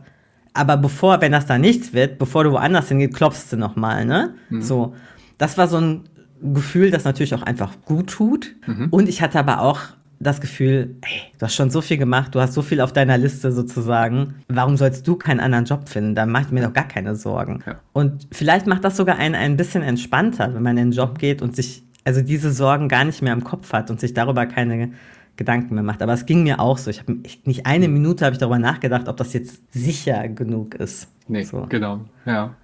[0.55, 4.35] aber bevor, wenn das da nichts wird, bevor du woanders hingehst, klopfst du nochmal, ne?
[4.51, 4.63] Mhm.
[4.63, 4.95] So.
[5.39, 6.09] Das war so ein
[6.43, 8.55] Gefühl, das natürlich auch einfach gut tut.
[8.67, 8.89] Mhm.
[8.91, 9.81] Und ich hatte aber auch
[10.21, 13.17] das Gefühl, ey, du hast schon so viel gemacht, du hast so viel auf deiner
[13.19, 14.35] Liste sozusagen.
[14.49, 16.15] Warum sollst du keinen anderen Job finden?
[16.15, 17.63] Da macht mir doch gar keine Sorgen.
[17.67, 17.77] Ja.
[17.93, 21.41] Und vielleicht macht das sogar einen ein bisschen entspannter, wenn man in den Job geht
[21.41, 24.93] und sich also diese Sorgen gar nicht mehr im Kopf hat und sich darüber keine
[25.39, 26.03] Gedanken mehr macht.
[26.03, 26.91] Aber es ging mir auch so.
[26.91, 31.09] Ich habe nicht eine Minute habe ich darüber nachgedacht, ob das jetzt sicher genug ist.
[31.29, 31.65] Nee, so.
[31.69, 32.01] genau.
[32.27, 32.55] Ja.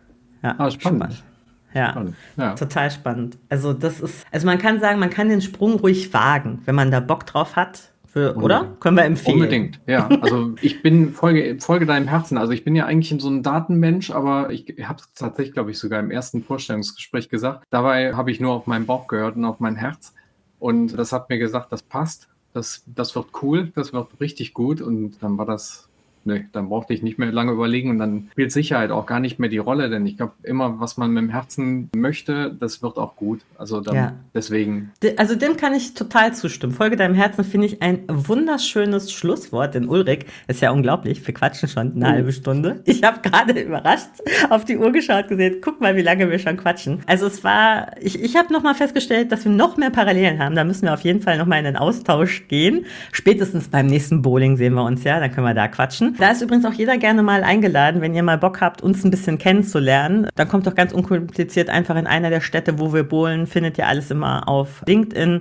[0.42, 1.04] Ja, ah, spannend.
[1.04, 1.24] spannend.
[1.72, 2.14] Ja, spannend.
[2.36, 3.38] ja, total spannend.
[3.48, 6.90] Also das ist, also man kann sagen, man kann den Sprung ruhig wagen, wenn man
[6.90, 7.90] da Bock drauf hat.
[8.06, 8.76] Für, oder?
[8.78, 9.38] Können wir empfehlen.
[9.38, 10.06] Unbedingt, ja.
[10.20, 12.38] Also ich bin Folge, Folge deinem Herzen.
[12.38, 15.78] Also ich bin ja eigentlich so ein Datenmensch, aber ich habe es tatsächlich, glaube ich,
[15.80, 17.64] sogar im ersten Vorstellungsgespräch gesagt.
[17.70, 20.14] Dabei habe ich nur auf meinen Bauch gehört und auf mein Herz.
[20.60, 24.80] Und das hat mir gesagt, das passt das, das wird cool, das wird richtig gut.
[24.80, 25.88] Und dann war das
[26.24, 29.38] nee, dann brauchte ich nicht mehr lange überlegen und dann spielt Sicherheit auch gar nicht
[29.38, 32.98] mehr die Rolle, denn ich glaube, immer, was man mit dem Herzen möchte, das wird
[32.98, 33.40] auch gut.
[33.58, 34.12] Also dann, ja.
[34.34, 34.92] deswegen.
[35.16, 36.72] Also dem kann ich total zustimmen.
[36.72, 41.26] Folge deinem Herzen finde ich ein wunderschönes Schlusswort, denn Ulrich ist ja unglaublich.
[41.26, 42.08] Wir quatschen schon eine uh.
[42.08, 42.82] halbe Stunde.
[42.84, 44.10] Ich habe gerade überrascht
[44.50, 47.00] auf die Uhr geschaut, gesehen, guck mal, wie lange wir schon quatschen.
[47.06, 50.54] Also es war, ich, ich habe nochmal festgestellt, dass wir noch mehr Parallelen haben.
[50.54, 52.86] Da müssen wir auf jeden Fall nochmal in den Austausch gehen.
[53.12, 56.13] Spätestens beim nächsten Bowling sehen wir uns ja, dann können wir da quatschen.
[56.18, 59.10] Da ist übrigens auch jeder gerne mal eingeladen, wenn ihr mal Bock habt, uns ein
[59.10, 60.28] bisschen kennenzulernen.
[60.34, 63.88] Dann kommt doch ganz unkompliziert einfach in einer der Städte, wo wir bohlen, findet ihr
[63.88, 65.40] alles immer auf LinkedIn.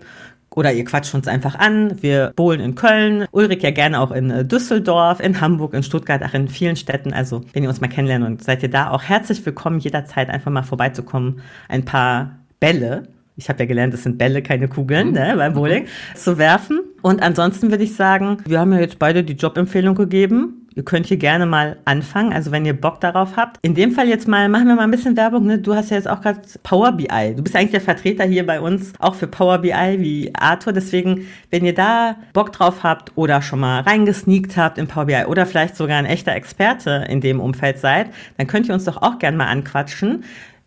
[0.55, 2.01] Oder ihr quatscht uns einfach an.
[2.01, 6.23] Wir bohlen in Köln, Ulrich ja gerne auch in äh, Düsseldorf, in Hamburg, in Stuttgart,
[6.23, 7.11] auch in vielen Städten.
[7.11, 10.51] Also wenn ihr uns mal kennenlernen und seid ihr da auch herzlich willkommen, jederzeit einfach
[10.51, 15.13] mal vorbeizukommen, ein paar Bälle ich habe ja gelernt, es sind Bälle, keine Kugeln mhm.
[15.13, 16.81] ne, beim Bowling, zu werfen.
[17.01, 20.62] Und ansonsten würde ich sagen, wir haben ja jetzt beide die Jobempfehlung gegeben.
[20.75, 23.57] Ihr könnt hier gerne mal anfangen, also wenn ihr Bock darauf habt.
[23.61, 25.45] In dem Fall jetzt mal, machen wir mal ein bisschen Werbung.
[25.45, 25.59] Ne?
[25.59, 27.33] Du hast ja jetzt auch gerade Power BI.
[27.35, 30.73] Du bist eigentlich der Vertreter hier bei uns, auch für Power BI wie Arthur.
[30.73, 35.25] Deswegen, wenn ihr da Bock drauf habt oder schon mal reingesneakt habt in Power BI
[35.27, 38.07] oder vielleicht sogar ein echter Experte in dem Umfeld seid,
[38.37, 40.23] dann könnt ihr uns doch auch gerne mal anquatschen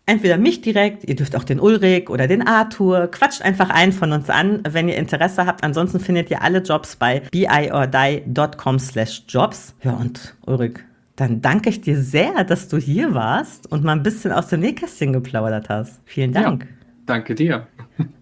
[0.07, 4.11] entweder mich direkt, ihr dürft auch den Ulrich oder den Arthur, quatscht einfach einen von
[4.11, 5.63] uns an, wenn ihr Interesse habt.
[5.63, 9.75] Ansonsten findet ihr alle Jobs bei biordie.com slash jobs.
[9.83, 10.79] Ja, und Ulrich,
[11.15, 14.61] dann danke ich dir sehr, dass du hier warst und mal ein bisschen aus dem
[14.61, 16.01] Nähkästchen geplaudert hast.
[16.05, 16.63] Vielen Dank.
[16.63, 16.69] Ja,
[17.05, 17.67] danke dir.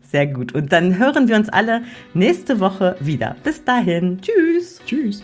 [0.01, 0.53] Sehr gut.
[0.53, 3.35] Und dann hören wir uns alle nächste Woche wieder.
[3.43, 4.19] Bis dahin.
[4.21, 4.81] Tschüss.
[4.85, 5.23] Tschüss.